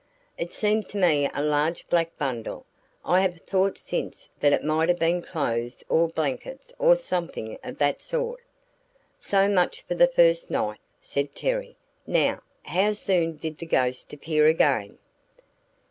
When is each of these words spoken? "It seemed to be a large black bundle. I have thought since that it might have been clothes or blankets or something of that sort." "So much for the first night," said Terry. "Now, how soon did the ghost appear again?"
"It 0.35 0.51
seemed 0.51 0.89
to 0.89 0.97
be 0.99 1.29
a 1.31 1.43
large 1.43 1.87
black 1.87 2.17
bundle. 2.17 2.65
I 3.05 3.19
have 3.21 3.39
thought 3.45 3.77
since 3.77 4.29
that 4.39 4.51
it 4.51 4.63
might 4.63 4.89
have 4.89 4.97
been 4.97 5.21
clothes 5.21 5.83
or 5.89 6.07
blankets 6.07 6.73
or 6.79 6.95
something 6.95 7.59
of 7.63 7.77
that 7.77 8.01
sort." 8.01 8.41
"So 9.19 9.47
much 9.47 9.83
for 9.83 9.93
the 9.93 10.07
first 10.07 10.49
night," 10.49 10.79
said 11.01 11.35
Terry. 11.35 11.75
"Now, 12.07 12.41
how 12.63 12.93
soon 12.93 13.35
did 13.37 13.59
the 13.59 13.67
ghost 13.67 14.11
appear 14.11 14.47
again?" 14.47 14.97